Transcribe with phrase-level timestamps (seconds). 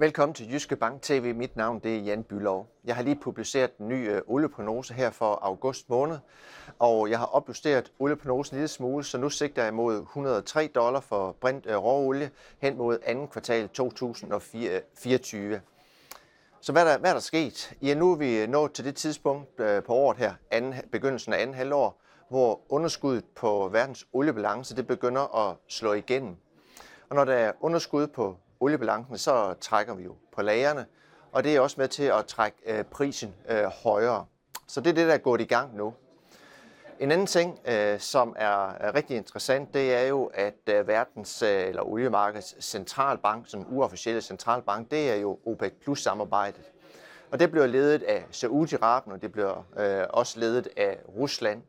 [0.00, 1.34] Velkommen til Jyske Bank TV.
[1.34, 2.66] Mit navn det er Jan Bylov.
[2.84, 6.18] Jeg har lige publiceret den nye øh, olieprognose her for august måned,
[6.78, 11.00] og jeg har opjusteret olieprognosen en lille smule, så nu sigter jeg mod 103 dollar
[11.00, 15.54] for brint øh, råolie hen mod anden kvartal 2024.
[15.54, 15.60] Øh,
[16.60, 17.76] så hvad er der, hvad er der sket?
[17.82, 21.56] Ja, nu er vi nået til det tidspunkt på året her, anden, begyndelsen af anden
[21.56, 26.36] halvår, hvor underskuddet på verdens oliebalance det begynder at slå igennem.
[27.08, 30.86] Og når der er underskud på oliebalancen, så trækker vi jo på lagerne,
[31.32, 34.26] og det er også med til at trække øh, prisen øh, højere.
[34.66, 35.94] Så det er det, der er gået i gang nu.
[37.00, 41.68] En anden ting, øh, som er rigtig interessant, det er jo, at øh, verdens øh,
[41.68, 46.62] eller oliemarkedets centralbank, sådan uofficielle centralbank, det er jo OPEC plus samarbejdet.
[47.30, 51.62] Og det bliver ledet af Saudi-Arabien, og det bliver øh, også ledet af Rusland.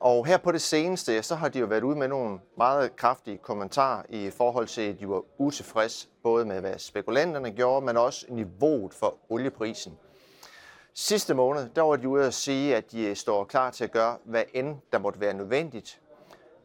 [0.00, 3.38] Og her på det seneste, så har de jo været ude med nogle meget kraftige
[3.38, 8.26] kommentarer i forhold til, at de var utilfreds både med, hvad spekulanterne gjorde, men også
[8.28, 9.98] niveauet for olieprisen.
[10.94, 14.16] Sidste måned, der var de ude at sige, at de står klar til at gøre,
[14.24, 16.00] hvad end der måtte være nødvendigt.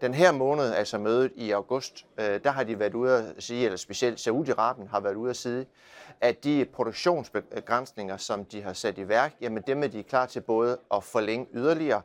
[0.00, 3.64] Den her måned, altså mødet i august, øh, der har de været ude at sige,
[3.64, 5.66] eller specielt Saudi-Arabien har været ude at sige,
[6.20, 10.40] at de produktionsbegrænsninger, som de har sat i værk, jamen dem er de klar til
[10.40, 12.02] både at forlænge yderligere,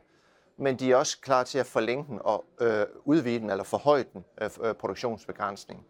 [0.58, 4.04] men de er også klar til at forlænge den og øh, udvide den eller forhøje
[4.12, 5.86] den øh, øh produktionsbegrænsning.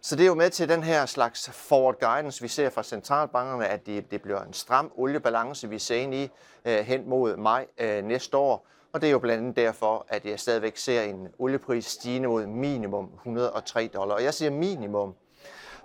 [0.00, 3.66] Så det er jo med til den her slags forward guidance, vi ser fra centralbankerne,
[3.66, 6.30] at det, det bliver en stram oliebalance, vi ser ind i
[6.64, 8.66] øh, hen mod maj øh, næste år.
[8.92, 12.46] Og det er jo blandt andet derfor, at jeg stadigvæk ser en oliepris stigende mod
[12.46, 14.14] minimum 103 dollar.
[14.14, 15.14] Og jeg siger minimum,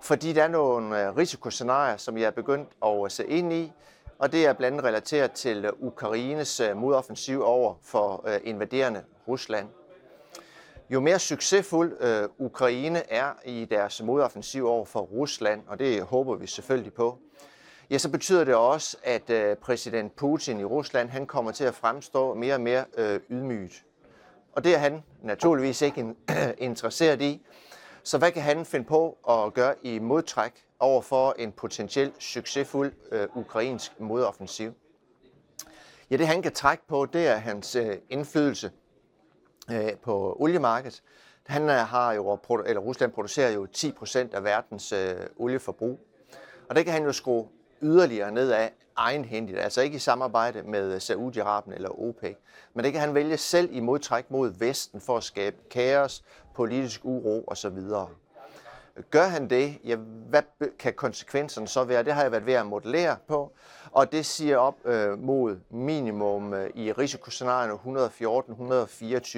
[0.02, 3.72] fordi der er nogle øh, risikoscenarier, som jeg er begyndt at se ind i,
[4.22, 9.04] og det er blandt andet relateret til øh, Ukraines øh, modoffensiv over for øh, invaderende
[9.28, 9.68] Rusland.
[10.90, 11.94] Jo mere succesfuld
[12.38, 17.20] Ukraine er i deres modoffensiv over for Rusland, og det håber vi selvfølgelig på,
[17.90, 22.34] ja, så betyder det også, at præsident Putin i Rusland han kommer til at fremstå
[22.34, 22.86] mere og mere
[23.30, 23.86] ydmygt.
[24.54, 26.16] Og det er han naturligvis ikke
[26.58, 27.42] interesseret i.
[28.04, 32.94] Så hvad kan han finde på at gøre i modtræk over for en potentielt succesfuld
[33.12, 34.74] øh, ukrainsk modoffensiv?
[36.12, 38.72] Ja, det han kan trække på, det er hans øh, indflydelse
[39.72, 41.04] øh, på oliemarkedet.
[41.44, 46.00] Han øh, har jo, eller Rusland producerer jo 10% af verdens øh, olieforbrug.
[46.70, 47.48] Og det kan han jo skrue
[47.82, 52.36] yderligere nedad egenhændigt, altså ikke i samarbejde med øh, Saudi-Arabien eller OPEC.
[52.74, 56.24] Men det kan han vælge selv i modtræk mod Vesten for at skabe kaos,
[56.56, 57.80] politisk uro osv.
[59.10, 59.96] Gør han det, ja,
[60.30, 60.42] hvad
[60.80, 62.04] kan konsekvenserne så være?
[62.04, 63.52] Det har jeg været ved at modellere på,
[63.92, 67.74] og det siger op øh, mod minimum øh, i risikoscenarierne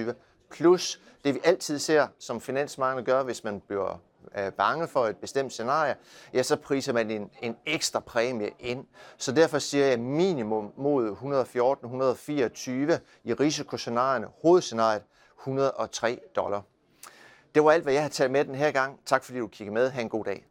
[0.10, 0.14] 114-124,
[0.50, 4.00] plus det vi altid ser, som finansmarkedet gør, hvis man bliver
[4.32, 5.96] er bange for et bestemt scenarie,
[6.34, 8.86] ja, så priser man en, en ekstra præmie ind.
[9.18, 15.04] Så derfor siger jeg minimum mod 114-124 i risikoscenarierne, hovedscenariet
[15.40, 16.62] 103 dollar.
[17.56, 19.00] Det var alt, hvad jeg har taget med den her gang.
[19.06, 19.90] Tak fordi du kiggede med.
[19.90, 20.46] Ha' en god dag.